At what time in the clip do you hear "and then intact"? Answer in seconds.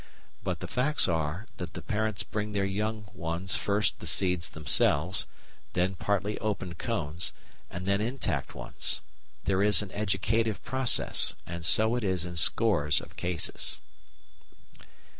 7.69-8.55